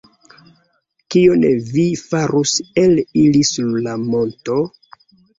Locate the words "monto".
4.07-4.57